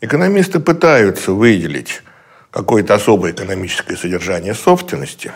Экономисты 0.00 0.60
пытаются 0.60 1.32
выделить 1.32 2.02
какое-то 2.50 2.94
особое 2.94 3.32
экономическое 3.32 3.96
содержание 3.96 4.54
собственности, 4.54 5.32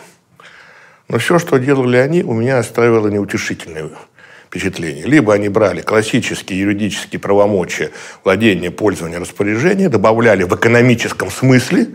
но 1.13 1.19
все, 1.19 1.39
что 1.39 1.59
делали 1.59 1.99
они, 1.99 2.23
у 2.23 2.33
меня 2.33 2.59
оставило 2.59 3.07
неутешительное 3.07 3.91
впечатление. 4.47 5.05
Либо 5.05 5.35
они 5.35 5.51
брали 5.51 5.83
классические 5.83 6.61
юридические 6.61 7.21
правомочия 7.21 7.91
владения, 8.25 8.71
пользования, 8.71 9.21
распоряжения, 9.21 9.91
добавляли 9.91 10.45
в 10.45 10.57
экономическом 10.57 11.31
смысле, 11.31 11.89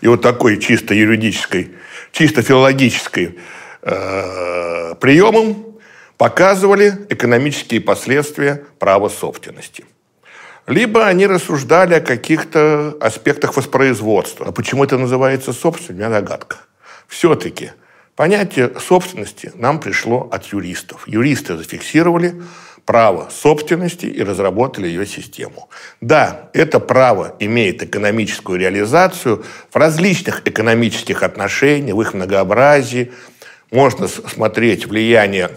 и 0.00 0.08
вот 0.08 0.22
такой 0.22 0.58
чисто 0.58 0.94
юридической, 0.94 1.72
чисто 2.12 2.40
филологической 2.40 3.38
э, 3.82 4.94
приемом 4.98 5.66
показывали 6.16 6.94
экономические 7.10 7.82
последствия 7.82 8.64
права 8.78 9.10
собственности 9.10 9.84
либо 10.68 11.08
они 11.08 11.26
рассуждали 11.26 11.94
о 11.94 12.00
каких-то 12.00 12.96
аспектах 13.00 13.56
воспроизводства. 13.56 14.46
А 14.46 14.52
почему 14.52 14.84
это 14.84 14.96
называется 14.96 15.52
собственностью, 15.52 15.96
у 15.96 15.98
меня 15.98 16.08
догадка. 16.08 16.58
Все-таки 17.08 17.72
понятие 18.16 18.72
собственности 18.78 19.52
нам 19.54 19.80
пришло 19.80 20.28
от 20.30 20.46
юристов. 20.46 21.06
Юристы 21.08 21.56
зафиксировали 21.56 22.42
право 22.84 23.28
собственности 23.30 24.06
и 24.06 24.22
разработали 24.22 24.88
ее 24.88 25.06
систему. 25.06 25.68
Да, 26.00 26.50
это 26.52 26.80
право 26.80 27.36
имеет 27.38 27.82
экономическую 27.82 28.58
реализацию 28.58 29.44
в 29.70 29.76
различных 29.76 30.46
экономических 30.46 31.22
отношениях, 31.22 31.96
в 31.96 32.02
их 32.02 32.14
многообразии. 32.14 33.12
Можно 33.70 34.08
смотреть 34.08 34.86
влияние 34.86 35.50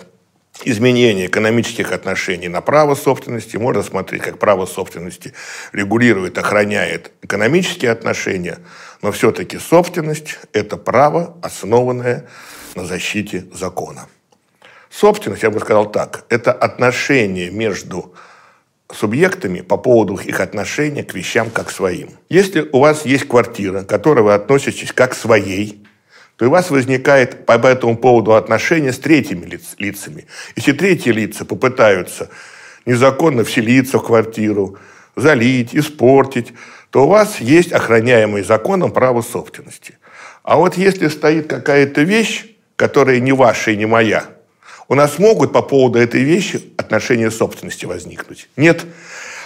изменение 0.63 1.27
экономических 1.27 1.91
отношений 1.91 2.47
на 2.47 2.61
право 2.61 2.95
собственности. 2.95 3.57
Можно 3.57 3.83
смотреть, 3.83 4.21
как 4.21 4.39
право 4.39 4.65
собственности 4.65 5.33
регулирует, 5.73 6.37
охраняет 6.37 7.11
экономические 7.21 7.91
отношения, 7.91 8.59
но 9.01 9.11
все-таки 9.11 9.57
собственность– 9.57 10.39
это 10.53 10.77
право, 10.77 11.37
основанное 11.41 12.27
на 12.75 12.85
защите 12.85 13.45
закона. 13.53 14.07
Собственность, 14.89 15.43
я 15.43 15.51
бы 15.51 15.59
сказал 15.59 15.91
так, 15.91 16.25
это 16.29 16.53
отношение 16.53 17.51
между 17.51 18.13
субъектами 18.93 19.61
по 19.61 19.77
поводу 19.77 20.15
их 20.15 20.39
отношения 20.39 21.03
к 21.03 21.13
вещам 21.13 21.49
как 21.49 21.71
своим. 21.71 22.11
Если 22.29 22.61
у 22.61 22.79
вас 22.79 23.05
есть 23.05 23.27
квартира, 23.27 23.81
к 23.81 23.89
которой 23.89 24.23
вы 24.23 24.33
относитесь 24.33 24.93
как 24.93 25.11
к 25.11 25.15
своей, 25.15 25.83
то 26.37 26.47
у 26.47 26.49
вас 26.49 26.69
возникает 26.69 27.45
по 27.45 27.53
этому 27.53 27.97
поводу 27.97 28.33
отношения 28.33 28.91
с 28.91 28.99
третьими 28.99 29.45
лиц, 29.45 29.75
лицами. 29.77 30.25
Если 30.55 30.73
третьи 30.73 31.11
лица 31.11 31.45
попытаются 31.45 32.29
незаконно 32.85 33.43
вселиться 33.43 33.99
в 33.99 34.03
квартиру, 34.03 34.77
залить, 35.15 35.73
испортить, 35.73 36.53
то 36.89 37.05
у 37.05 37.07
вас 37.07 37.39
есть 37.39 37.71
охраняемый 37.71 38.43
законом 38.43 38.91
право 38.91 39.21
собственности. 39.21 39.97
А 40.43 40.57
вот 40.57 40.77
если 40.77 41.07
стоит 41.07 41.47
какая-то 41.47 42.01
вещь, 42.01 42.45
которая 42.75 43.19
не 43.19 43.31
ваша 43.31 43.71
и 43.71 43.77
не 43.77 43.85
моя, 43.85 44.25
у 44.87 44.95
нас 44.95 45.17
могут 45.17 45.53
по 45.53 45.61
поводу 45.61 45.99
этой 45.99 46.21
вещи 46.21 46.61
отношения 46.77 47.31
собственности 47.31 47.85
возникнуть? 47.85 48.49
Нет 48.55 48.85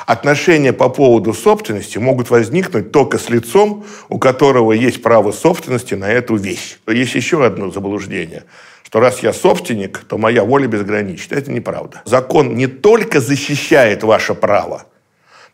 отношения 0.10 0.74
по 0.74 0.90
поводу 0.90 1.36
собственности 1.36 2.00
могут 2.00 2.32
возникнуть 2.32 2.92
только 2.92 3.20
с 3.20 3.30
лицом, 3.30 3.86
у 4.10 4.18
которого 4.18 4.72
есть 4.72 5.04
право 5.04 5.32
собственности 5.32 5.94
на 5.94 6.12
эту 6.12 6.36
вещь. 6.36 6.80
Есть 6.88 7.14
еще 7.14 7.46
одно 7.46 7.70
заблуждение 7.72 8.44
что 8.84 9.02
раз 9.02 9.22
я 9.22 9.34
собственник, 9.34 10.00
то 10.00 10.18
моя 10.18 10.44
воля 10.44 10.66
безгранична. 10.66 11.36
Это 11.36 11.52
неправда. 11.52 12.02
Закон 12.06 12.56
не 12.56 12.66
только 12.66 13.22
защищает 13.22 14.02
ваше 14.02 14.34
право, 14.34 14.88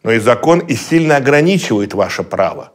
но 0.03 0.13
и 0.13 0.19
закон 0.19 0.59
и 0.59 0.73
сильно 0.73 1.17
ограничивает 1.17 1.93
ваше 1.93 2.23
право. 2.23 2.71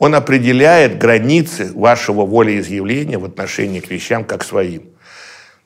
Он 0.00 0.16
определяет 0.16 0.98
границы 0.98 1.70
вашего 1.72 2.26
волеизъявления 2.26 3.20
в 3.20 3.24
отношении 3.24 3.78
к 3.78 3.88
вещам 3.88 4.24
как 4.24 4.42
своим. 4.42 4.82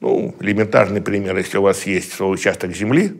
Ну, 0.00 0.34
элементарный 0.40 1.00
пример, 1.00 1.34
если 1.38 1.56
у 1.56 1.62
вас 1.62 1.86
есть 1.86 2.12
свой 2.12 2.34
участок 2.34 2.76
земли, 2.76 3.14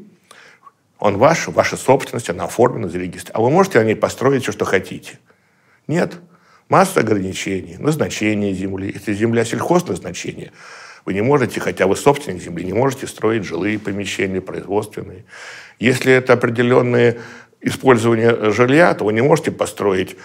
он 0.99 1.17
ваш, 1.17 1.49
ваша 1.49 1.77
собственность, 1.77 2.31
она 2.31 2.45
оформлена, 2.45 2.89
зарегистрирована. 2.89 3.39
А 3.39 3.43
вы 3.49 3.51
можете 3.51 3.79
на 3.79 3.85
ней 3.85 3.95
построить 3.95 4.43
все, 4.43 4.53
что 4.53 4.65
хотите? 4.65 5.19
Нет. 5.87 6.15
Масса 6.69 7.01
ограничений, 7.01 7.77
назначение 7.79 8.53
земли. 8.53 8.93
Если 8.93 9.15
земля 9.15 9.45
сельхозназначение, 9.45 10.53
вы 11.07 11.15
не 11.15 11.23
можете, 11.23 11.61
хотя 11.61 11.87
вы 11.87 11.97
собственник 11.97 12.43
земли, 12.43 12.65
не 12.65 12.75
можете 12.75 13.07
строить 13.07 13.45
жилые 13.45 13.79
помещения, 13.79 14.43
производственные. 14.43 15.25
Если 15.79 16.13
это 16.13 16.35
определенное 16.35 17.19
использование 17.63 18.51
жилья, 18.51 18.93
то 18.95 19.05
вы 19.05 19.15
не 19.15 19.23
можете 19.23 19.51
построить 19.51 20.17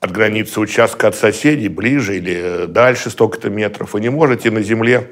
от 0.00 0.12
границы 0.12 0.60
участка 0.60 1.08
от 1.08 1.16
соседей 1.16 1.68
ближе 1.68 2.18
или 2.18 2.66
дальше 2.66 3.08
столько-то 3.08 3.48
метров. 3.48 3.94
Вы 3.94 4.02
не 4.02 4.10
можете 4.10 4.50
на 4.50 4.62
земле 4.62 5.10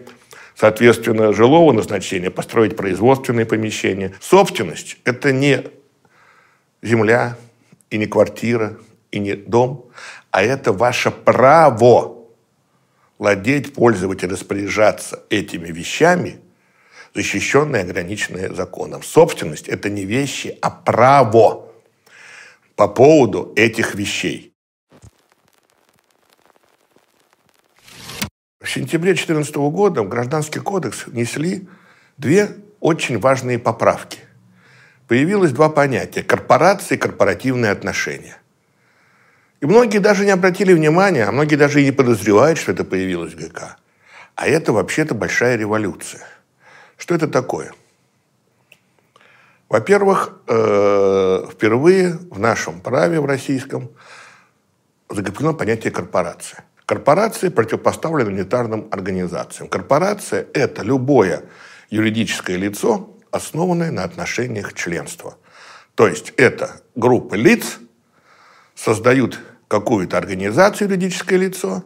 соответственно, 0.55 1.33
жилого 1.33 1.73
назначения, 1.73 2.31
построить 2.31 2.77
производственные 2.77 3.47
помещения. 3.47 4.15
Собственность– 4.21 4.99
это 5.05 5.33
не 5.33 5.65
земля 6.83 7.37
и 7.91 7.99
не 7.99 8.07
квартира, 8.07 8.77
и 9.11 9.19
не 9.19 9.35
дом, 9.35 9.91
а 10.31 10.43
это 10.43 10.73
ваше 10.73 11.11
право 11.11 12.17
владеть, 13.19 13.75
пользовать 13.75 14.23
и 14.23 14.27
распоряжаться 14.27 15.23
этими 15.31 15.69
вещами, 15.69 16.41
защищенные 17.15 17.83
и 17.83 17.85
ограниченные 17.89 18.53
законом. 18.53 19.03
Собственность– 19.03 19.69
это 19.69 19.89
не 19.89 20.05
вещи, 20.05 20.59
а 20.61 20.71
право 20.71 21.71
по 22.75 22.89
поводу 22.89 23.53
этих 23.55 23.95
вещей. 23.95 24.54
В 28.65 28.71
сентябре 28.71 29.13
2014 29.13 29.57
года 29.57 30.03
в 30.03 30.09
Гражданский 30.09 30.59
кодекс 30.59 31.07
внесли 31.07 31.69
две 32.17 32.49
очень 32.81 33.21
важные 33.21 33.59
поправки. 33.59 34.21
Появилось 35.07 35.53
два 35.53 35.69
понятия– 35.69 36.23
корпорации 36.25 36.95
и 36.95 36.99
корпоративные 36.99 37.71
отношения. 37.71 38.39
И 39.61 39.67
многие 39.67 39.99
даже 39.99 40.25
не 40.25 40.31
обратили 40.31 40.73
внимания, 40.73 41.25
а 41.25 41.33
многие 41.33 41.57
даже 41.57 41.83
и 41.83 41.85
не 41.85 41.93
подозревают, 41.93 42.59
что 42.59 42.73
это 42.73 42.85
появилось 42.85 43.35
в 43.35 43.37
ГК. 43.37 43.77
А 44.35 44.47
это 44.47 44.73
вообще-то 44.73 45.15
большая 45.15 45.57
революция. 45.57 46.23
Что 46.97 47.15
это 47.15 47.29
такое? 47.29 47.75
Во-первых, 49.69 50.41
э, 50.47 51.47
впервые 51.53 52.19
в 52.31 52.39
нашем 52.39 52.81
праве, 52.81 53.21
в 53.21 53.27
российском, 53.27 53.91
закреплено 55.11 55.53
понятие 55.53 55.91
корпорация– 55.91 56.65
Корпорации 56.87 57.49
противопоставлены 57.49 58.31
унитарным 58.31 58.89
организациям. 58.91 59.69
Корпорация– 59.69 60.47
это 60.53 60.83
любое 60.83 61.45
юридическое 61.89 62.57
лицо, 62.57 63.17
основанное 63.31 63.91
на 63.91 64.05
отношениях 64.05 64.75
членства. 64.75 65.37
То 65.95 66.07
есть 66.09 66.35
это 66.37 66.83
группы 66.95 67.37
лиц 67.37 67.79
создают 68.75 69.39
какую-то 69.69 70.19
организацию, 70.19 70.89
юридическое 70.89 71.39
лицо, 71.39 71.85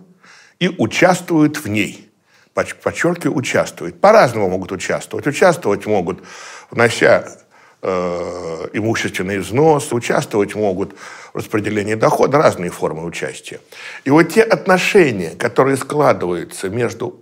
и 0.58 0.68
участвуют 0.68 1.58
в 1.58 1.68
ней. 1.68 2.10
Подчеркиваю, 2.54 3.36
участвуют. 3.36 4.00
По-разному 4.00 4.48
могут 4.48 4.72
участвовать. 4.72 5.28
Участвовать 5.28 5.86
могут, 5.86 6.24
внося 6.72 7.38
э, 7.82 8.68
имущественный 8.72 9.38
взнос, 9.38 9.92
участвовать 9.92 10.54
могут 10.54 10.94
в 11.32 11.36
распределении 11.36 11.94
дохода, 11.94 12.38
разные 12.38 12.70
формы 12.70 13.04
участия. 13.04 13.60
И 14.04 14.10
вот 14.10 14.24
те 14.24 14.42
отношения, 14.42 15.30
которые 15.30 15.76
складываются 15.76 16.68
между 16.68 17.20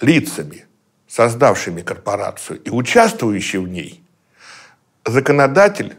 лицами, 0.00 0.66
создавшими 1.08 1.82
корпорацию 1.82 2.60
и 2.60 2.70
участвующими 2.70 3.64
в 3.64 3.68
ней, 3.68 4.02
законодатель 5.04 5.96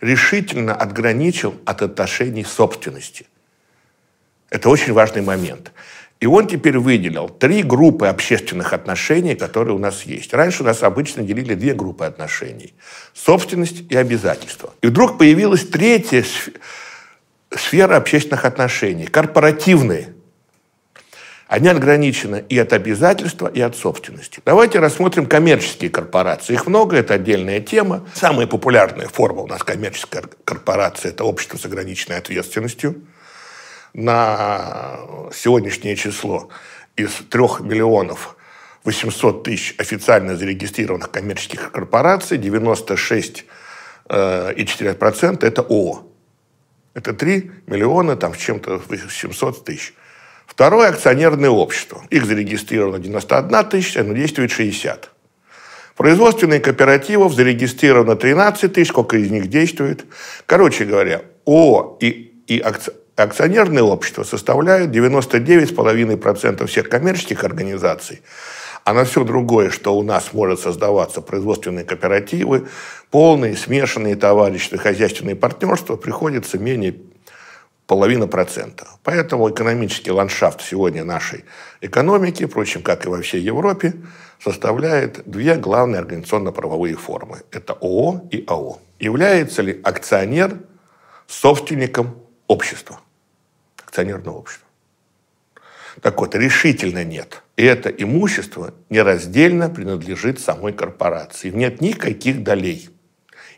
решительно 0.00 0.74
отграничил 0.74 1.54
от 1.64 1.82
отношений 1.82 2.44
собственности. 2.44 3.26
Это 4.50 4.68
очень 4.68 4.92
важный 4.92 5.22
момент. 5.22 5.72
И 6.22 6.26
он 6.26 6.46
теперь 6.46 6.78
выделил 6.78 7.28
три 7.28 7.64
группы 7.64 8.06
общественных 8.06 8.72
отношений, 8.72 9.34
которые 9.34 9.74
у 9.74 9.80
нас 9.80 10.04
есть. 10.04 10.32
Раньше 10.32 10.62
у 10.62 10.66
нас 10.66 10.84
обычно 10.84 11.24
делили 11.24 11.54
две 11.54 11.74
группы 11.74 12.04
отношений. 12.04 12.74
Собственность 13.12 13.90
и 13.90 13.96
обязательства. 13.96 14.72
И 14.82 14.86
вдруг 14.86 15.18
появилась 15.18 15.66
третья 15.66 16.24
сфера 17.50 17.96
общественных 17.96 18.44
отношений. 18.44 19.06
Корпоративные. 19.06 20.14
Они 21.48 21.66
ограничены 21.66 22.44
и 22.48 22.56
от 22.56 22.72
обязательства, 22.72 23.48
и 23.48 23.60
от 23.60 23.74
собственности. 23.74 24.40
Давайте 24.44 24.78
рассмотрим 24.78 25.26
коммерческие 25.26 25.90
корпорации. 25.90 26.52
Их 26.52 26.68
много, 26.68 26.96
это 26.98 27.14
отдельная 27.14 27.60
тема. 27.60 28.06
Самая 28.14 28.46
популярная 28.46 29.08
форма 29.08 29.40
у 29.40 29.48
нас 29.48 29.64
коммерческой 29.64 30.22
корпорации– 30.44 31.08
это 31.10 31.24
общество 31.24 31.58
с 31.58 31.64
ограниченной 31.64 32.18
ответственностью. 32.18 33.02
На 33.94 34.98
сегодняшнее 35.34 35.96
число 35.96 36.48
из 36.96 37.10
3 37.30 37.40
миллионов 37.60 38.36
800 38.84 39.42
тысяч 39.44 39.74
официально 39.78 40.36
зарегистрированных 40.36 41.10
коммерческих 41.10 41.70
корпораций, 41.72 42.38
96,4% 42.38 43.44
э, 44.08 45.46
это 45.46 45.62
ООО. 45.62 46.06
Это 46.94 47.12
3 47.12 47.50
миллиона 47.66 48.16
там, 48.16 48.34
с 48.34 48.38
чем-то 48.38 48.80
700 49.10 49.64
тысяч. 49.64 49.94
Второе– 50.46 50.88
акционерное 50.90 51.50
общество. 51.50 52.02
Их 52.10 52.26
зарегистрировано 52.26 52.98
91 52.98 53.64
тысяча, 53.70 54.02
но 54.02 54.14
действует 54.14 54.50
60. 54.50 55.10
Производственные 55.96 56.60
кооперативов 56.60 57.34
зарегистрировано 57.34 58.16
13 58.16 58.72
тысяч, 58.72 58.88
сколько 58.88 59.16
из 59.16 59.30
них 59.30 59.48
действует. 59.48 60.04
Короче 60.46 60.84
говоря, 60.84 61.22
ООО 61.46 61.98
и, 62.00 62.32
и 62.46 62.58
акционерное 63.16 63.82
общество 63.82 64.22
составляют 64.24 64.90
99,5% 64.90 66.66
всех 66.66 66.88
коммерческих 66.88 67.44
организаций, 67.44 68.22
а 68.84 68.92
на 68.94 69.04
все 69.04 69.24
другое, 69.24 69.70
что 69.70 69.96
у 69.96 70.02
нас 70.02 70.32
может 70.32 70.60
создаваться, 70.60 71.20
производственные 71.20 71.84
кооперативы, 71.84 72.68
полные, 73.10 73.56
смешанные 73.56 74.16
товарищества, 74.16 74.78
хозяйственные 74.78 75.36
партнерства, 75.36 75.96
приходится 75.96 76.58
менее 76.58 76.96
половина 77.86 78.26
процента. 78.26 78.88
Поэтому 79.02 79.50
экономический 79.50 80.10
ландшафт 80.10 80.62
сегодня 80.62 81.04
нашей 81.04 81.44
экономики, 81.80 82.46
впрочем, 82.46 82.82
как 82.82 83.04
и 83.04 83.08
во 83.08 83.20
всей 83.20 83.42
Европе, 83.42 83.92
составляет 84.42 85.22
две 85.26 85.56
главные 85.56 86.00
организационно-правовые 86.00 86.96
формы. 86.96 87.42
Это 87.50 87.74
ООО 87.74 88.28
и 88.30 88.44
АО. 88.48 88.78
Является 88.98 89.62
ли 89.62 89.80
акционер 89.84 90.58
собственником 91.26 92.21
общества, 92.46 93.00
акционерного 93.78 94.38
общества? 94.38 94.66
Так 96.00 96.18
вот, 96.20 96.34
решительно 96.34 97.04
нет. 97.04 97.42
И 97.56 97.64
это 97.64 97.90
имущество 97.90 98.72
нераздельно 98.88 99.68
принадлежит 99.68 100.40
самой 100.40 100.72
корпорации. 100.72 101.50
Нет 101.50 101.80
никаких 101.80 102.42
долей 102.42 102.88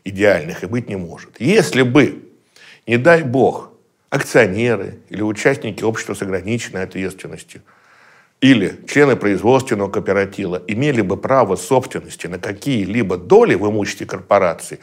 идеальных 0.02 0.64
и 0.64 0.66
быть 0.66 0.88
не 0.88 0.96
может. 0.96 1.40
Если 1.40 1.82
бы, 1.82 2.28
не 2.86 2.98
дай 2.98 3.22
бог, 3.22 3.72
акционеры 4.10 4.98
или 5.08 5.22
участники 5.22 5.82
общества 5.82 6.14
с 6.14 6.22
ограниченной 6.22 6.82
ответственностью 6.84 7.62
или 8.40 8.80
члены 8.86 9.16
производственного 9.16 9.90
кооператива 9.90 10.62
имели 10.66 11.00
бы 11.00 11.16
право 11.16 11.56
собственности 11.56 12.26
на 12.26 12.38
какие-либо 12.38 13.16
доли 13.16 13.54
в 13.54 13.68
имуществе 13.68 14.06
корпорации, 14.06 14.80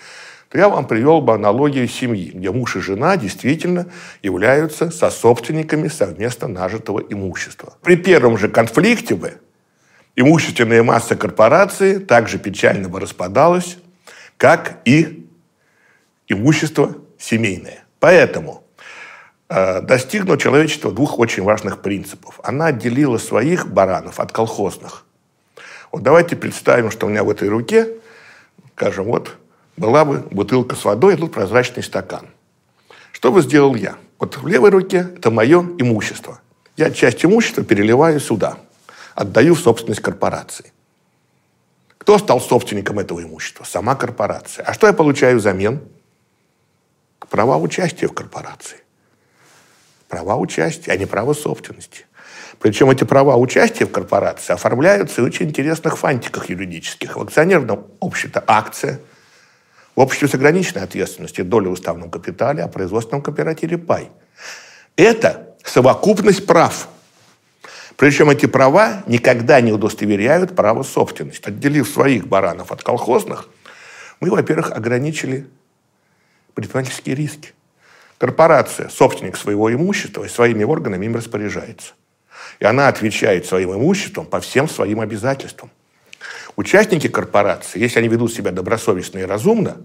то 0.51 0.57
я 0.57 0.69
вам 0.69 0.85
привел 0.85 1.21
бы 1.21 1.33
аналогию 1.33 1.87
семьи, 1.87 2.31
где 2.33 2.51
муж 2.51 2.75
и 2.75 2.81
жена 2.81 3.15
действительно 3.17 3.87
являются 4.21 4.91
сособственниками 4.91 5.87
совместно 5.87 6.47
нажитого 6.47 6.99
имущества. 6.99 7.73
При 7.81 7.95
первом 7.95 8.37
же 8.37 8.49
конфликте 8.49 9.15
бы 9.15 9.39
имущественная 10.15 10.83
масса 10.83 11.15
корпорации 11.15 11.99
также 11.99 12.37
печально 12.37 12.89
бы 12.89 12.99
распадалась, 12.99 13.77
как 14.37 14.79
и 14.85 15.27
имущество 16.27 16.95
семейное. 17.17 17.85
Поэтому 17.99 18.61
Э, 19.53 19.81
человечество 20.37 20.93
двух 20.93 21.19
очень 21.19 21.43
важных 21.43 21.81
принципов. 21.81 22.39
Она 22.41 22.67
отделила 22.67 23.17
своих 23.17 23.67
баранов 23.67 24.21
от 24.21 24.31
колхозных. 24.31 25.05
Вот 25.91 26.03
давайте 26.03 26.37
представим, 26.37 26.89
что 26.89 27.05
у 27.05 27.09
меня 27.09 27.25
в 27.25 27.29
этой 27.29 27.49
руке, 27.49 27.89
скажем, 28.77 29.07
вот 29.07 29.35
была 29.81 30.05
бы 30.05 30.19
бутылка 30.31 30.75
с 30.75 30.85
водой, 30.85 31.15
и 31.15 31.17
тут 31.17 31.33
прозрачный 31.33 31.83
стакан. 31.83 32.27
Что 33.11 33.31
бы 33.31 33.41
сделал 33.41 33.75
я? 33.75 33.95
Вот 34.19 34.37
в 34.37 34.47
левой 34.47 34.69
руке 34.69 35.09
это 35.17 35.31
мое 35.31 35.61
имущество. 35.79 36.39
Я 36.77 36.91
часть 36.91 37.25
имущества 37.25 37.63
переливаю 37.63 38.19
сюда, 38.19 38.57
отдаю 39.15 39.55
в 39.55 39.59
собственность 39.59 40.01
корпорации. 40.01 40.71
Кто 41.97 42.17
стал 42.17 42.39
собственником 42.39 42.99
этого 42.99 43.21
имущества? 43.21 43.63
Сама 43.63 43.95
корпорация. 43.95 44.63
А 44.65 44.73
что 44.73 44.87
я 44.87 44.93
получаю 44.93 45.37
взамен? 45.37 45.81
Права 47.29 47.57
участия 47.57 48.07
в 48.07 48.13
корпорации 48.13 48.81
права 50.11 50.35
участия, 50.35 50.91
а 50.91 50.97
не 50.97 51.05
право 51.05 51.33
собственности. 51.33 52.05
Причем 52.59 52.91
эти 52.91 53.05
права 53.05 53.37
участия 53.37 53.85
в 53.85 53.91
корпорации 53.91 54.53
оформляются 54.53 55.21
в 55.21 55.25
очень 55.25 55.47
интересных 55.47 55.97
фантиках 55.97 56.49
юридических. 56.49 57.15
В 57.15 57.21
акционерном 57.21 57.87
обществе 58.01 58.43
акция, 58.45 58.99
в 59.95 59.99
обществе 59.99 60.27
с 60.27 60.33
ограниченной 60.33 60.83
ответственностью 60.83 61.45
доля 61.45 61.69
в 61.69 61.73
уставном 61.73 62.09
капитале, 62.09 62.63
а 62.63 62.67
в 62.67 62.71
производственном 62.71 63.21
кооперативе 63.21 63.77
пай. 63.77 64.09
Это 64.95 65.55
совокупность 65.63 66.45
прав. 66.45 66.87
Причем 67.97 68.29
эти 68.29 68.45
права 68.45 69.03
никогда 69.05 69.61
не 69.61 69.71
удостоверяют 69.71 70.55
право 70.55 70.83
собственности. 70.83 71.49
Отделив 71.49 71.87
своих 71.87 72.27
баранов 72.27 72.71
от 72.71 72.83
колхозных, 72.83 73.49
мы, 74.19 74.31
во-первых, 74.31 74.71
ограничили 74.71 75.47
предпринимательские 76.53 77.15
риски. 77.15 77.53
Корпорация, 78.17 78.89
собственник 78.89 79.35
своего 79.35 79.73
имущества, 79.73 80.27
своими 80.27 80.63
органами 80.63 81.05
им 81.05 81.15
распоряжается. 81.15 81.93
И 82.59 82.65
она 82.65 82.87
отвечает 82.87 83.45
своим 83.45 83.73
имуществом 83.73 84.25
по 84.25 84.39
всем 84.39 84.69
своим 84.69 84.99
обязательствам. 84.99 85.71
Участники 86.55 87.07
корпорации, 87.07 87.79
если 87.79 87.99
они 87.99 88.07
ведут 88.07 88.33
себя 88.33 88.51
добросовестно 88.51 89.19
и 89.19 89.23
разумно, 89.23 89.77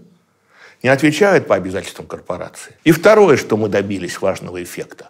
не 0.83 0.89
отвечают 0.89 1.47
по 1.47 1.55
обязательствам 1.55 2.07
корпорации. 2.07 2.75
И 2.83 2.91
второе, 2.91 3.37
что 3.37 3.57
мы 3.57 3.69
добились 3.69 4.21
важного 4.21 4.61
эффекта. 4.61 5.09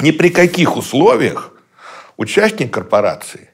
Ни 0.00 0.10
при 0.10 0.28
каких 0.28 0.76
условиях 0.76 1.52
участник 2.16 2.72
корпорации 2.72 3.50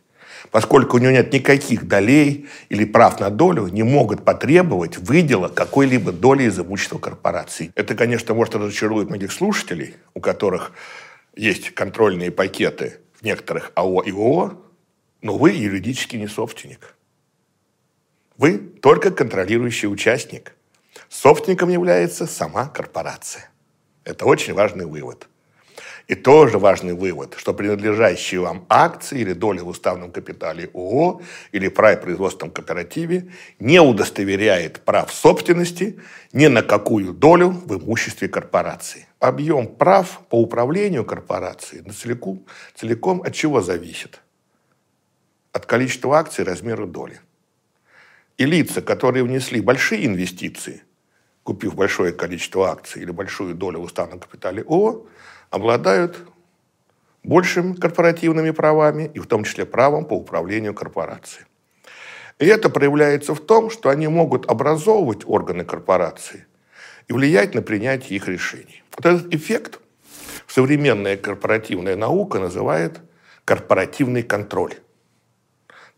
поскольку 0.50 0.96
у 0.96 1.00
него 1.00 1.12
нет 1.12 1.32
никаких 1.32 1.86
долей 1.86 2.48
или 2.68 2.84
прав 2.84 3.20
на 3.20 3.30
долю, 3.30 3.68
не 3.68 3.82
могут 3.82 4.24
потребовать 4.24 4.98
выдела 4.98 5.48
какой-либо 5.48 6.12
доли 6.12 6.44
из 6.44 6.58
имущества 6.58 6.98
корпорации. 6.98 7.72
Это, 7.74 7.94
конечно, 7.94 8.34
может 8.34 8.54
разочаровать 8.54 9.08
многих 9.08 9.32
слушателей, 9.32 9.94
у 10.14 10.20
которых 10.20 10.72
есть 11.36 11.70
контрольные 11.70 12.30
пакеты 12.30 12.98
в 13.18 13.24
некоторых 13.24 13.72
АО 13.74 14.02
и 14.02 14.10
ООО, 14.10 14.54
но 15.22 15.36
вы 15.36 15.52
юридически 15.52 16.16
не 16.16 16.26
собственник. 16.26 16.94
Вы 18.40 18.56
только 18.56 19.10
контролирующий 19.10 19.86
участник. 19.86 20.56
Собственником 21.10 21.68
является 21.68 22.26
сама 22.26 22.68
корпорация. 22.68 23.50
Это 24.02 24.24
очень 24.24 24.54
важный 24.54 24.86
вывод. 24.86 25.28
И 26.08 26.14
тоже 26.14 26.58
важный 26.58 26.94
вывод, 26.94 27.34
что 27.36 27.52
принадлежащие 27.52 28.40
вам 28.40 28.64
акции 28.70 29.20
или 29.20 29.34
доли 29.34 29.60
в 29.60 29.68
уставном 29.68 30.10
капитале 30.10 30.70
ООО 30.72 31.20
или 31.52 31.68
прав 31.68 32.00
производственном 32.00 32.50
кооперативе 32.50 33.30
не 33.58 33.78
удостоверяет 33.78 34.80
прав 34.86 35.12
собственности 35.12 36.00
ни 36.32 36.46
на 36.46 36.62
какую 36.62 37.12
долю 37.12 37.50
в 37.50 37.78
имуществе 37.78 38.26
корпорации. 38.26 39.06
Объем 39.18 39.66
прав 39.66 40.22
по 40.30 40.40
управлению 40.40 41.04
корпорацией 41.04 41.82
целиком, 41.90 42.46
целиком 42.74 43.20
от 43.20 43.34
чего 43.34 43.60
зависит? 43.60 44.22
От 45.52 45.66
количества 45.66 46.16
акций 46.16 46.42
и 46.42 46.48
размера 46.48 46.86
доли. 46.86 47.20
И 48.36 48.46
лица, 48.46 48.80
которые 48.82 49.24
внесли 49.24 49.60
большие 49.60 50.06
инвестиции, 50.06 50.82
купив 51.42 51.74
большое 51.74 52.12
количество 52.12 52.70
акций 52.70 53.02
или 53.02 53.10
большую 53.10 53.54
долю 53.54 53.80
в 53.80 53.84
уставном 53.84 54.18
капитале 54.18 54.62
ООО, 54.62 55.06
обладают 55.50 56.26
большими 57.22 57.74
корпоративными 57.74 58.50
правами, 58.50 59.10
и 59.12 59.18
в 59.18 59.26
том 59.26 59.44
числе 59.44 59.66
правом 59.66 60.04
по 60.04 60.14
управлению 60.14 60.74
корпорацией. 60.74 61.46
И 62.38 62.46
это 62.46 62.70
проявляется 62.70 63.34
в 63.34 63.40
том, 63.40 63.70
что 63.70 63.90
они 63.90 64.08
могут 64.08 64.50
образовывать 64.50 65.24
органы 65.26 65.64
корпорации 65.64 66.46
и 67.06 67.12
влиять 67.12 67.54
на 67.54 67.60
принятие 67.60 68.16
их 68.16 68.28
решений. 68.28 68.82
Вот 68.96 69.04
этот 69.04 69.34
эффект 69.34 69.80
современная 70.46 71.16
корпоративная 71.16 71.96
наука 71.96 72.38
называет 72.38 73.00
корпоративный 73.44 74.22
контроль. 74.22 74.74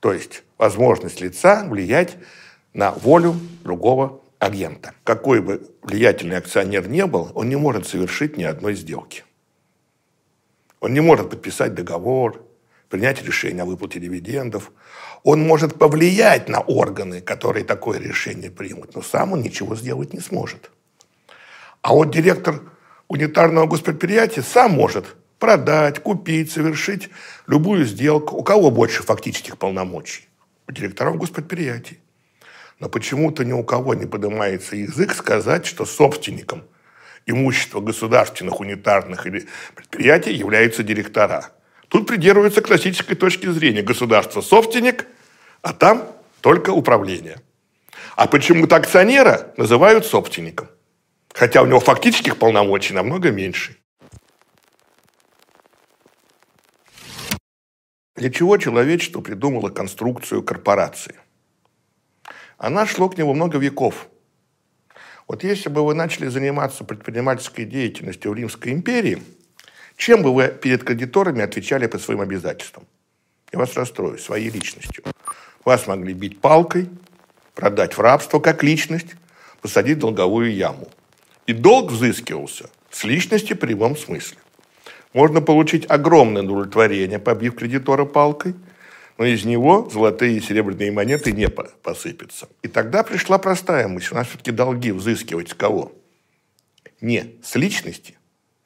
То 0.03 0.13
есть 0.13 0.43
возможность 0.59 1.21
лица 1.21 1.65
влиять 1.65 2.17
на 2.75 2.91
волю 2.91 3.37
другого 3.63 4.21
агента. 4.41 4.95
Какой 5.05 5.41
бы 5.41 5.71
влиятельный 5.81 6.39
акционер 6.39 6.89
не 6.89 7.07
был, 7.07 7.31
он 7.37 7.49
не 7.49 7.55
может 7.55 7.87
совершить 7.87 8.37
ни 8.37 8.43
одной 8.43 8.75
сделки. 8.75 9.23
Он 10.81 10.93
не 10.93 10.99
может 10.99 11.31
подписать 11.31 11.75
договор, 11.75 12.45
принять 12.89 13.23
решение 13.23 13.63
о 13.63 13.67
выплате 13.67 14.01
дивидендов. 14.01 14.73
Он 15.23 15.41
может 15.41 15.79
повлиять 15.79 16.49
на 16.49 16.59
органы, 16.59 17.21
которые 17.21 17.65
такое 17.65 18.01
решение 18.01 18.51
примут, 18.51 18.97
но 18.97 19.03
сам 19.03 19.35
он 19.35 19.41
ничего 19.41 19.77
сделать 19.77 20.13
не 20.13 20.21
сможет. 20.21 20.73
А 21.81 21.95
вот 21.95 22.11
директор 22.11 22.61
унитарного 23.07 23.69
госпредприятия 23.69 24.43
сам 24.43 24.73
может 24.73 25.15
продать, 25.43 25.99
купить, 25.99 26.53
совершить 26.53 27.09
любую 27.49 27.85
сделку. 27.85 28.37
У 28.37 28.45
кого 28.45 28.71
больше 28.71 29.03
фактических 29.03 29.59
полномочий? 29.59 30.29
У 30.69 30.73
директоров 30.73 31.17
госпредприятий. 31.17 31.99
Но 32.79 32.89
почему-то 32.89 33.45
ни 33.45 33.53
у 33.53 33.65
кого 33.65 33.95
не 33.95 34.07
поднимается 34.07 34.77
язык 34.77 35.13
сказать, 35.13 35.67
что 35.67 35.85
собственником 35.85 36.63
имущества 37.27 37.81
государственных 37.81 38.61
унитарных 38.61 39.27
или 39.27 39.49
предприятий 39.75 40.33
являются 40.33 40.85
директора. 40.85 41.51
Тут 41.89 42.07
придерживаются 42.07 42.61
классической 42.61 43.17
точки 43.17 43.49
зрения. 43.49 43.83
Государство 43.83 44.43
собственник, 44.43 45.07
а 45.61 45.73
там 45.73 46.07
только 46.41 46.71
управление. 46.71 47.39
А 48.15 48.29
почему-то 48.29 48.77
акционера 48.77 49.53
называют 49.57 50.07
собственником. 50.07 50.69
Хотя 51.35 51.63
у 51.63 51.67
него 51.67 51.81
фактических 51.81 52.37
полномочий 52.37 52.95
намного 52.95 53.33
меньше. 53.33 53.82
Для 58.15 58.31
чего 58.31 58.59
человечество 58.59 59.21
придумало 59.23 59.71
конструкцию 59.71 60.43
корпорации? 60.43 61.15
Она 62.59 62.87
шло 62.87 63.09
к 63.09 63.17
нему 63.17 63.33
много 63.33 63.59
веков. 63.59 64.09
Вот 65.27 65.45
если 65.45 65.71
бы 65.71 65.85
вы 65.85 65.95
начали 65.95 66.29
заниматься 66.29 66.85
предпринимательской 66.85 67.65
деятельностью 67.65 68.31
в 68.31 68.35
Римской 68.35 68.73
империи, 68.73 69.23
чем 69.97 70.23
бы 70.23 70.35
вы 70.35 70.49
перед 70.49 70.85
кредиторами 70.85 71.43
отвечали 71.43 71.87
по 71.87 71.99
своим 71.99 72.21
обязательствам? 72.21 72.87
Я 73.51 73.59
вас 73.59 73.75
расстрою 73.77 74.19
своей 74.19 74.51
личностью. 74.51 75.05
Вас 75.65 75.87
могли 75.87 76.13
бить 76.13 76.41
палкой, 76.41 76.91
продать 77.55 77.97
в 77.97 78.01
рабство 78.01 78.41
как 78.41 78.63
личность, 78.63 79.15
посадить 79.63 79.99
в 79.99 80.01
долговую 80.01 80.55
яму. 80.55 80.89
И 81.47 81.53
долг 81.53 81.91
взыскивался 81.91 82.69
с 82.91 83.05
личности 83.05 83.55
в 83.55 83.59
прямом 83.59 83.97
смысле. 83.97 84.39
Можно 85.13 85.41
получить 85.41 85.85
огромное 85.89 86.43
удовлетворение, 86.43 87.19
побив 87.19 87.55
кредитора 87.55 88.05
палкой, 88.05 88.55
но 89.19 89.27
из 89.27 89.45
него 89.45 89.89
золотые 89.91 90.39
и 90.39 90.41
серебряные 90.41 90.91
монеты 90.91 91.33
не 91.33 91.49
посыпятся. 91.49 92.49
И 92.63 92.69
тогда 92.69 93.03
пришла 93.03 93.39
простая 93.39 93.89
мысль. 93.89 94.15
У 94.15 94.17
нас 94.17 94.29
все-таки 94.29 94.51
долги 94.51 94.91
взыскивать 94.91 95.51
с 95.51 95.55
кого? 95.55 95.93
Не 97.01 97.37
с 97.43 97.57
личности, 97.57 98.17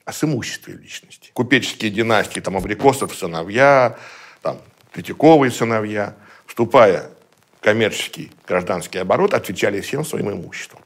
а 0.05 0.13
с 0.13 0.23
имущества 0.23 0.71
личности. 0.71 1.31
Купеческие 1.33 1.91
династии, 1.91 2.41
там, 2.41 2.57
Абрикосов 2.57 3.15
сыновья, 3.15 3.99
там, 4.43 4.59
Третьяковые 4.93 5.51
сыновья, 5.51 6.17
вступая 6.47 7.11
в 7.59 7.61
коммерческий 7.61 8.31
гражданский 8.47 8.99
оборот, 8.99 9.35
отвечали 9.35 9.81
всем 9.81 10.05
своим 10.05 10.31
имуществом. 10.31 10.81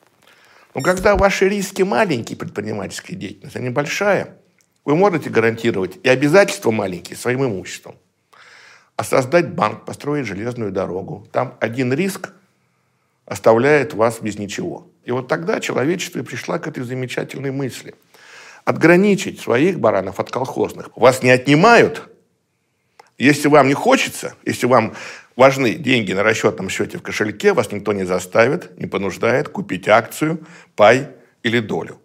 Но 0.75 0.81
когда 0.81 1.17
ваши 1.17 1.49
риски 1.49 1.83
маленькие 1.83 2.37
предпринимательской 2.37 3.14
деятельности, 3.14 3.59
а 3.59 3.61
небольшая, 3.61 4.40
вы 4.85 4.97
можете 4.97 5.31
гарантировать 5.31 5.99
и 6.03 6.09
обязательства 6.09 6.71
маленькие 6.71 7.17
своим 7.17 7.45
имуществом. 7.45 7.97
А 8.97 9.05
создать 9.05 9.51
банк, 9.55 9.85
построить 9.85 10.27
железную 10.27 10.73
дорогу, 10.73 11.27
там 11.33 11.57
один 11.61 11.93
риск 11.93 12.33
оставляет 13.25 13.95
вас 13.95 14.21
без 14.21 14.39
ничего. 14.39 14.87
И 15.05 15.13
вот 15.13 15.29
тогда 15.29 15.61
человечество 15.61 16.23
пришла 16.23 16.59
к 16.59 16.67
этой 16.67 16.83
замечательной 16.83 17.51
мысли. 17.51 17.95
Отграничить 18.65 19.41
своих 19.41 19.81
баранов 19.81 20.21
от 20.21 20.31
колхозных. 20.31 20.91
Вас 20.97 21.23
не 21.23 21.31
отнимают, 21.31 22.11
если 23.17 23.49
вам 23.49 23.69
не 23.69 23.75
хочется, 23.75 24.35
если 24.45 24.67
вам 24.67 24.95
важны 25.37 25.75
деньги 25.75 26.13
на 26.13 26.23
расчетном 26.23 26.69
счете 26.69 26.99
в 26.99 27.03
кошельке, 27.03 27.53
вас 27.53 27.73
никто 27.73 27.93
не 27.93 28.05
заставит, 28.05 28.79
не 28.79 28.87
понуждает 28.87 29.49
купить 29.49 29.89
акцию, 29.89 30.47
пай 30.77 31.09
или 31.43 31.61
долю. 31.61 31.99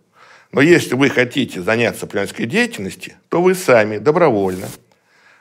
Но 0.52 0.62
если 0.62 0.96
вы 0.96 1.10
хотите 1.10 1.62
заняться 1.62 2.02
предпринимательской 2.02 2.46
деятельностью, 2.46 3.14
то 3.30 3.42
вы 3.42 3.56
сами 3.56 3.98
добровольно 3.98 4.68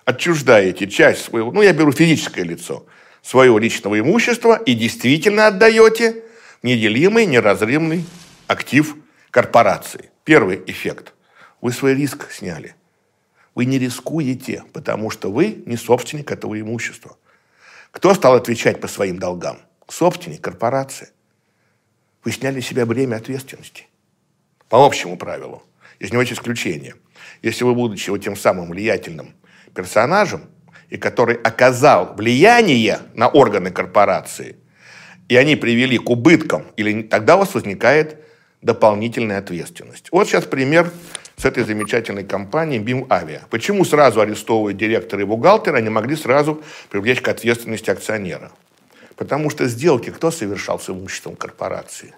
отчуждаете 0.05 0.87
часть 0.89 1.25
своего, 1.25 1.53
ну 1.53 1.63
я 1.63 1.73
беру 1.73 1.93
физическое 1.93 2.45
лицо, 2.45 2.87
своего 3.23 3.59
личного 3.59 3.99
имущества 3.99 4.57
и 4.57 4.75
действительно 4.75 5.47
отдаете 5.47 6.25
неделимый, 6.63 7.27
неразрывный 7.27 8.05
актив 8.47 8.97
корпорации. 9.31 10.11
Первый 10.25 10.63
эффект. 10.67 11.15
Вы 11.61 11.73
свой 11.73 11.95
риск 11.95 12.31
сняли. 12.31 12.75
Вы 13.55 13.65
не 13.67 13.79
рискуете, 13.79 14.65
потому 14.73 15.11
что 15.11 15.31
вы 15.31 15.63
не 15.67 15.77
собственник 15.77 16.31
этого 16.31 16.61
имущества. 16.61 17.17
Кто 17.91 18.13
стал 18.15 18.35
отвечать 18.35 18.81
по 18.81 18.89
своим 18.89 19.19
долгам? 19.19 19.59
Собственник, 19.89 20.41
корпорация. 20.41 21.11
Вы 22.25 22.33
сняли 22.33 22.61
с 22.61 22.67
себя 22.67 22.85
бремя 22.85 23.17
ответственности. 23.17 23.87
По 24.69 24.85
общему 24.85 25.17
правилу. 25.17 25.63
Из 25.99 26.11
него 26.11 26.23
есть 26.23 26.33
исключение. 26.33 26.95
Если 27.43 27.65
вы, 27.65 27.75
будучи 27.75 28.11
вот 28.11 28.23
тем 28.23 28.37
самым 28.37 28.71
влиятельным 28.71 29.35
персонажем, 29.75 30.43
и 30.91 30.97
который 30.97 31.37
оказал 31.37 32.15
влияние 32.15 33.01
на 33.15 33.29
органы 33.29 33.71
корпорации, 33.71 34.57
и 35.29 35.37
они 35.37 35.57
привели 35.57 35.99
к 35.99 36.11
убыткам, 36.11 36.67
или 36.77 37.03
тогда 37.03 37.37
у 37.37 37.41
вас 37.41 37.55
возникает 37.55 38.19
дополнительная 38.63 39.39
ответственность. 39.39 40.09
Вот 40.11 40.29
сейчас 40.29 40.45
пример 40.45 40.91
с 41.37 41.45
этой 41.45 41.65
замечательной 41.65 42.25
компанией 42.25 42.81
BIM 42.83 43.07
Авиа. 43.11 43.43
Почему 43.51 43.85
сразу 43.85 44.21
арестовывают 44.21 44.77
директора 44.77 45.23
и 45.23 45.25
бухгалтера, 45.25 45.79
они 45.79 45.91
могли 45.91 46.17
сразу 46.17 46.63
привлечь 46.91 47.21
к 47.21 47.29
ответственности 47.29 47.91
акционера? 47.91 48.53
Потому 49.17 49.51
что 49.51 49.67
сделки 49.67 50.11
кто 50.11 50.31
совершал 50.31 50.79
с 50.79 50.89
имуществом 50.91 51.37
корпорации? 51.37 52.15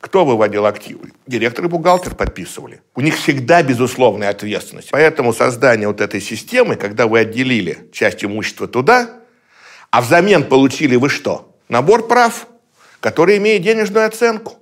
Кто 0.00 0.24
выводил 0.24 0.64
активы? 0.64 1.12
Директор 1.26 1.66
и 1.66 1.68
бухгалтер 1.68 2.14
подписывали. 2.14 2.80
У 2.94 3.02
них 3.02 3.16
всегда 3.16 3.62
безусловная 3.62 4.30
ответственность. 4.30 4.90
Поэтому 4.90 5.34
создание 5.34 5.88
вот 5.88 6.00
этой 6.00 6.22
системы, 6.22 6.76
когда 6.76 7.06
вы 7.06 7.18
отделили 7.18 7.90
часть 7.92 8.24
имущества 8.24 8.66
туда, 8.66 9.10
а 9.90 10.00
взамен 10.00 10.44
получили 10.44 10.96
вы 10.96 11.10
что? 11.10 11.54
Набор 11.68 12.08
прав, 12.08 12.46
который 13.00 13.36
имеет 13.36 13.62
денежную 13.62 14.06
оценку. 14.06 14.54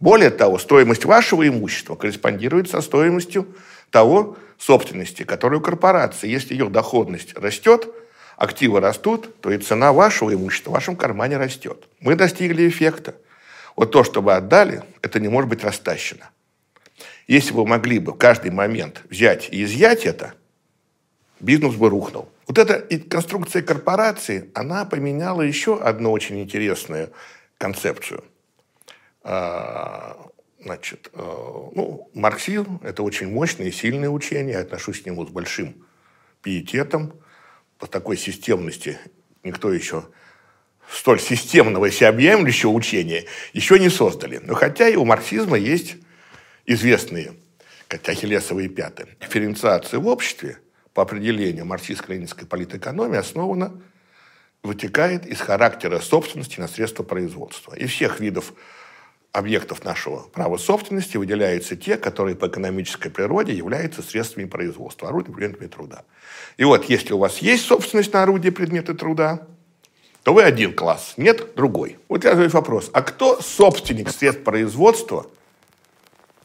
Более 0.00 0.30
того, 0.30 0.58
стоимость 0.58 1.04
вашего 1.04 1.46
имущества 1.46 1.94
корреспондирует 1.94 2.70
со 2.70 2.80
стоимостью 2.80 3.46
того 3.90 4.36
собственности, 4.58 5.24
которую 5.24 5.60
корпорация, 5.60 6.30
если 6.30 6.54
ее 6.54 6.70
доходность 6.70 7.34
растет, 7.36 7.88
активы 8.36 8.80
растут, 8.80 9.40
то 9.40 9.50
и 9.50 9.58
цена 9.58 9.92
вашего 9.92 10.32
имущества 10.32 10.70
в 10.70 10.74
вашем 10.74 10.96
кармане 10.96 11.36
растет. 11.36 11.84
Мы 12.00 12.16
достигли 12.16 12.66
эффекта. 12.66 13.14
Вот 13.76 13.90
то, 13.90 14.04
что 14.04 14.22
вы 14.22 14.34
отдали, 14.34 14.82
это 15.02 15.20
не 15.20 15.28
может 15.28 15.50
быть 15.50 15.64
растащено. 15.64 16.30
Если 17.26 17.52
вы 17.52 17.66
могли 17.66 17.98
бы 17.98 18.12
в 18.12 18.16
каждый 18.16 18.50
момент 18.50 19.02
взять 19.08 19.48
и 19.50 19.64
изъять 19.64 20.04
это, 20.04 20.34
бизнес 21.40 21.74
бы 21.74 21.88
рухнул. 21.88 22.28
Вот 22.46 22.58
эта 22.58 22.80
конструкция 23.08 23.62
корпорации, 23.62 24.50
она 24.54 24.84
поменяла 24.84 25.42
еще 25.42 25.80
одну 25.80 26.12
очень 26.12 26.40
интересную 26.40 27.12
концепцию– 27.58 28.24
а, 29.24 30.28
значит, 30.60 31.10
э, 31.14 31.18
ну, 31.18 32.10
марксизм– 32.12 32.78
это 32.82 33.02
очень 33.02 33.30
мощное 33.30 33.68
и 33.68 33.72
сильное 33.72 34.10
учение. 34.10 34.52
Я 34.52 34.60
отношусь 34.60 35.00
к 35.00 35.06
нему 35.06 35.26
с 35.26 35.30
большим 35.30 35.86
пиететом. 36.42 37.14
По 37.78 37.86
такой 37.86 38.18
системности 38.18 38.98
никто 39.42 39.72
еще 39.72 40.04
столь 40.90 41.20
системного 41.20 41.86
и 41.86 41.90
всеобъемлющего 41.90 42.70
учения 42.70 43.24
еще 43.52 43.78
не 43.78 43.88
создали. 43.88 44.40
Но 44.42 44.54
хотя 44.54 44.88
и 44.88 44.96
у 44.96 45.04
марксизма 45.04 45.56
есть 45.56 45.96
известные, 46.66 47.34
как 47.88 48.08
ахиллесовые 48.08 48.68
пяты. 48.68 49.08
Дифференциация 49.20 50.00
в 50.00 50.06
обществе 50.06 50.58
по 50.94 51.02
определению 51.02 51.66
марксистско-ленинской 51.66 52.46
политэкономии 52.46 53.18
основана, 53.18 53.72
вытекает 54.62 55.26
из 55.26 55.40
характера 55.40 55.98
собственности 55.98 56.58
на 56.58 56.68
средства 56.68 57.02
производства. 57.02 57.74
И 57.74 57.86
всех 57.86 58.20
видов 58.20 58.54
объектов 59.32 59.84
нашего 59.84 60.20
права 60.20 60.56
собственности 60.56 61.16
выделяются 61.16 61.76
те, 61.76 61.96
которые 61.96 62.36
по 62.36 62.46
экономической 62.46 63.10
природе 63.10 63.52
являются 63.52 64.00
средствами 64.00 64.46
производства, 64.46 65.08
орудиями 65.08 65.34
предметами 65.34 65.66
труда. 65.66 66.04
И 66.56 66.64
вот, 66.64 66.88
если 66.88 67.12
у 67.12 67.18
вас 67.18 67.38
есть 67.38 67.66
собственность 67.66 68.12
на 68.12 68.22
орудие 68.22 68.52
предметы 68.52 68.94
труда, 68.94 69.46
то 70.24 70.32
вы 70.32 70.42
один 70.42 70.74
класс, 70.74 71.14
нет 71.18 71.54
другой. 71.54 71.98
Вот 72.08 72.24
я 72.24 72.30
задаю 72.30 72.48
вопрос, 72.48 72.90
а 72.94 73.02
кто 73.02 73.42
собственник 73.42 74.10
средств 74.10 74.42
производства 74.42 75.26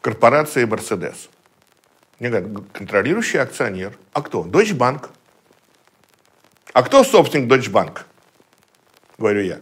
корпорации 0.01 0.65
«Мерседес»? 0.65 1.29
Мне 2.19 2.29
говорят, 2.29 2.67
контролирующий 2.73 3.39
акционер. 3.39 3.97
А 4.11 4.21
кто? 4.21 4.43
Deutsche 4.43 4.75
Bank. 4.75 5.09
А 6.73 6.83
кто 6.83 7.05
собственник 7.05 7.49
Deutsche 7.49 7.71
Bank? 7.71 8.01
Говорю 9.17 9.43
я. 9.43 9.61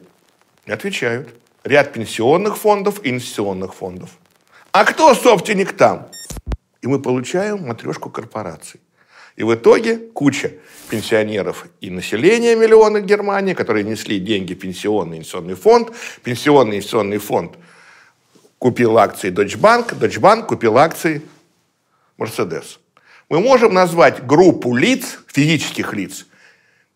Не 0.66 0.74
отвечают 0.74 1.36
ряд 1.64 1.94
пенсионных 1.94 2.58
фондов 2.58 3.06
и 3.06 3.12
инвестиционных 3.12 3.76
фондов. 3.76 4.10
А 4.72 4.84
кто 4.84 5.14
собственник 5.14 5.74
там? 5.78 6.10
И 6.82 6.88
мы 6.88 7.00
получаем 7.00 7.68
матрешку 7.68 8.10
корпораций. 8.10 8.82
И 9.38 9.44
в 9.44 9.53
итоге 9.53 9.98
куча 9.98 10.53
пенсионеров 10.89 11.67
и 11.79 11.91
населения 11.91 12.56
миллионы 12.56 13.01
Германии, 13.01 13.53
которые 13.53 13.84
несли 13.84 14.20
деньги 14.20 14.56
в 14.56 14.60
пенсионный 14.60 15.17
инвестиционный 15.17 15.53
фонд. 15.53 15.91
Пенсионный 16.24 16.77
инвестиционный 16.77 17.20
фонд 17.20 17.53
купил 18.58 18.98
акции 18.98 19.32
Deutsche 19.32 19.60
Bank, 19.60 19.98
Deutsche 20.00 20.20
Bank 20.20 20.48
купил 20.48 20.77
акции 20.79 21.22
Mercedes. 22.17 22.79
Мы 23.29 23.39
можем 23.39 23.75
назвать 23.75 24.25
группу 24.25 24.75
лиц, 24.75 25.20
физических 25.27 25.94
лиц, 25.94 26.25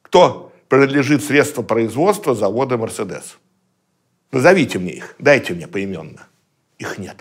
кто 0.01 0.51
принадлежит 0.67 1.24
средству 1.24 1.63
производства 1.63 2.33
завода 2.33 2.77
«Мерседес». 2.77 3.38
Назовите 4.31 4.79
мне 4.79 4.93
их, 4.93 5.15
дайте 5.19 5.53
мне 5.53 5.67
поименно. 5.67 6.27
Их 6.79 6.98
нет. 6.98 7.17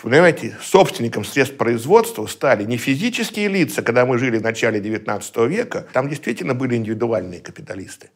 Понимаете, 0.00 0.56
собственником 0.62 1.24
средств 1.24 1.56
производства 1.56 2.24
стали 2.26 2.62
не 2.62 2.76
физические 2.76 3.48
лица, 3.48 3.82
когда 3.82 4.06
мы 4.06 4.18
жили 4.18 4.38
в 4.38 4.42
начале 4.42 4.80
XIX 4.80 5.48
века, 5.48 5.88
там 5.92 6.08
действительно 6.08 6.54
были 6.54 6.76
индивидуальные 6.76 7.40
капиталисты. 7.40 8.10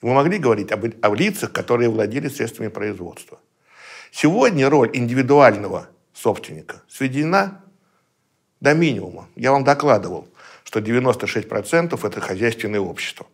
И 0.00 0.06
мы 0.06 0.14
могли 0.14 0.38
говорить 0.38 0.70
об, 0.70 0.84
о 0.84 1.14
лицах, 1.14 1.52
которые 1.52 1.90
владели 1.90 2.28
средствами 2.28 2.68
производства. 2.68 3.40
Сегодня 4.12 4.70
роль 4.70 4.90
индивидуального 4.94 5.88
собственника 6.14 6.82
сведена 6.88 7.60
до 8.60 8.74
минимума. 8.74 9.28
Я 9.34 9.50
вам 9.50 9.64
докладывал, 9.64 10.28
что 10.62 10.78
96% 10.78 12.06
это 12.06 12.20
хозяйственное 12.20 12.80
общество. 12.80 13.26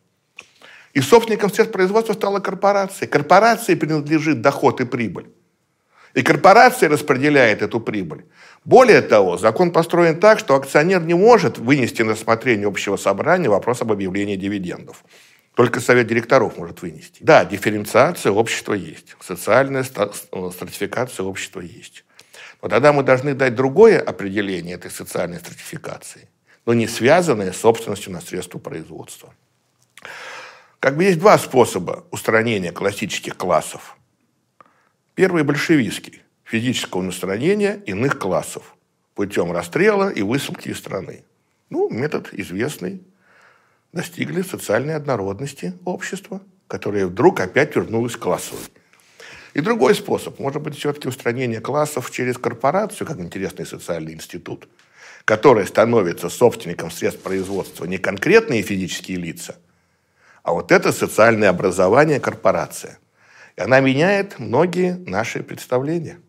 И 0.95 1.03
собственником 1.03 1.51
средств 1.51 1.73
производства 1.73 2.15
стала 2.15 2.41
корпорация. 2.41 3.07
Корпорации 3.07 3.75
принадлежит 3.75 4.41
доход 4.41 4.81
и 4.81 4.87
прибыль. 4.87 5.27
И 6.15 6.23
корпорация 6.23 6.89
распределяет 6.89 7.63
эту 7.63 7.81
прибыль. 7.81 8.27
Более 8.65 9.01
того, 9.01 9.39
закон 9.39 9.73
построен 9.73 10.21
так, 10.21 10.39
что 10.39 10.55
акционер 10.55 11.03
не 11.03 11.15
может 11.15 11.59
вынести 11.59 12.03
на 12.03 12.13
рассмотрение 12.13 12.69
общего 12.69 12.97
собрания 12.97 13.49
вопрос 13.49 13.81
об 13.81 13.93
объявлении 13.93 14.37
дивидендов. 14.37 15.05
Только 15.55 15.81
совет 15.81 16.07
директоров 16.07 16.57
может 16.59 16.83
вынести. 16.83 17.19
Да, 17.21 17.45
дифференциация 17.45 18.33
общества 18.33 18.75
есть, 18.75 19.17
социальная 19.21 19.85
стратификация 19.85 21.25
общества 21.25 21.61
есть. 21.61 22.05
Но 22.63 22.69
тогда 22.69 22.93
мы 22.93 23.03
должны 23.03 23.35
дать 23.35 23.55
другое 23.55 24.01
определение 24.01 24.77
этой 24.77 24.91
социальной 24.91 25.39
стратификации, 25.39 26.29
но 26.65 26.75
не 26.75 26.87
связанное 26.87 27.53
с 27.53 27.59
собственностью 27.59 28.13
на 28.13 28.21
средства 28.21 28.59
производства. 28.59 29.35
Как 30.79 30.97
бы 30.97 31.05
есть 31.05 31.19
два 31.19 31.39
способа 31.39 32.05
устранения 32.11 32.71
классических 32.71 33.37
классов– 33.37 33.97
Первый 35.23 35.45
большевистский– 35.45 36.21
физического 36.43 37.07
устранения 37.07 37.81
иных 37.87 38.19
классов 38.19 38.75
путем 39.15 39.53
расстрела 39.53 40.11
и 40.11 40.21
высылки 40.21 40.71
из 40.71 40.79
страны. 40.79 41.23
Ну, 41.71 41.89
метод 41.89 42.31
известный. 42.33 43.05
Достигли 43.93 44.43
социальной 44.43 44.97
однородности 44.97 45.75
общества, 45.85 46.41
которое 46.67 47.07
вдруг 47.07 47.39
опять 47.39 47.77
вернулось 47.77 48.17
к 48.17 48.19
классовой. 48.19 48.65
И 49.55 49.61
другой 49.61 49.95
способ, 49.95 50.41
может 50.41 50.61
быть, 50.61 50.77
все-таки 50.77 51.07
устранение 51.07 51.61
классов 51.61 52.11
через 52.11 52.37
корпорацию, 52.37 53.07
как 53.07 53.21
интересный 53.21 53.65
социальный 53.65 54.15
институт, 54.15 54.69
который 55.25 55.69
становится 55.69 56.31
собственником 56.31 56.91
средств 56.91 57.23
производства 57.23 57.85
не 57.85 57.99
конкретные 57.99 58.63
физические 58.63 59.19
лица, 59.19 59.55
а 60.43 60.53
вот 60.53 60.73
это 60.73 60.91
социальное 60.91 61.49
образование 61.49 62.19
корпорация. 62.19 62.99
И 63.57 63.61
она 63.61 63.81
меняет 63.81 64.39
многие 64.39 64.95
наши 64.95 65.43
представления. 65.43 66.21